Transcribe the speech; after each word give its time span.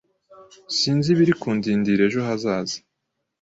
Sinzi 0.77 1.07
ibiri 1.13 1.33
kundindira 1.41 2.01
ejo 2.07 2.19
hazaza. 2.27 2.77